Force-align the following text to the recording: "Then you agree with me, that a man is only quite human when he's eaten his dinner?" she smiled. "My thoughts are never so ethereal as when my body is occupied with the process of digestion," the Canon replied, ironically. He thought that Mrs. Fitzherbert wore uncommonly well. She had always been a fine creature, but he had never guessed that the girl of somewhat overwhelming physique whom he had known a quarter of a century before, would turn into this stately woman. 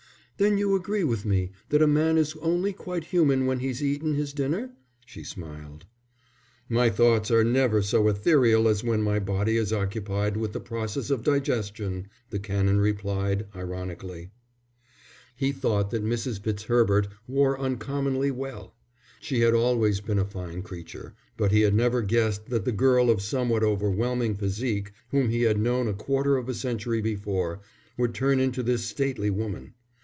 "Then 0.37 0.57
you 0.57 0.73
agree 0.75 1.03
with 1.03 1.23
me, 1.23 1.51
that 1.69 1.83
a 1.83 1.87
man 1.87 2.17
is 2.17 2.33
only 2.37 2.73
quite 2.73 3.03
human 3.03 3.45
when 3.45 3.59
he's 3.59 3.83
eaten 3.83 4.15
his 4.15 4.33
dinner?" 4.33 4.71
she 5.05 5.23
smiled. 5.23 5.85
"My 6.67 6.89
thoughts 6.89 7.29
are 7.29 7.43
never 7.43 7.83
so 7.83 8.07
ethereal 8.07 8.67
as 8.67 8.83
when 8.83 9.03
my 9.03 9.19
body 9.19 9.55
is 9.55 9.71
occupied 9.71 10.35
with 10.35 10.53
the 10.53 10.59
process 10.59 11.11
of 11.11 11.21
digestion," 11.23 12.07
the 12.31 12.39
Canon 12.39 12.79
replied, 12.81 13.45
ironically. 13.55 14.31
He 15.35 15.51
thought 15.51 15.91
that 15.91 16.03
Mrs. 16.03 16.39
Fitzherbert 16.41 17.07
wore 17.27 17.59
uncommonly 17.59 18.31
well. 18.31 18.73
She 19.19 19.41
had 19.41 19.53
always 19.53 20.01
been 20.01 20.17
a 20.17 20.25
fine 20.25 20.63
creature, 20.63 21.13
but 21.37 21.51
he 21.51 21.61
had 21.61 21.75
never 21.75 22.01
guessed 22.01 22.47
that 22.47 22.65
the 22.65 22.71
girl 22.71 23.11
of 23.11 23.21
somewhat 23.21 23.61
overwhelming 23.61 24.33
physique 24.33 24.91
whom 25.11 25.29
he 25.29 25.43
had 25.43 25.59
known 25.59 25.87
a 25.87 25.93
quarter 25.93 26.35
of 26.35 26.49
a 26.49 26.55
century 26.55 26.99
before, 26.99 27.61
would 27.95 28.15
turn 28.15 28.39
into 28.39 28.63
this 28.63 28.83
stately 28.85 29.29
woman. 29.29 29.75